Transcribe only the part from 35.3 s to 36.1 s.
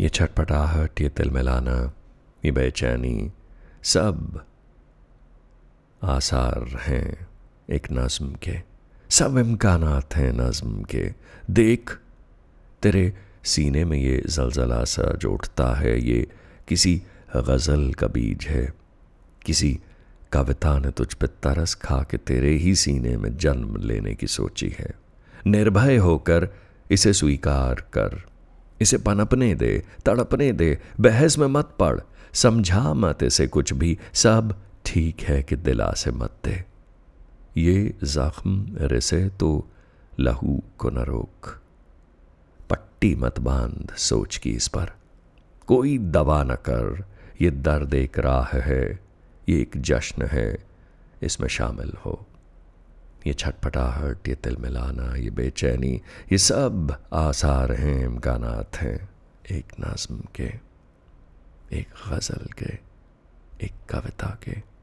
कि दिला से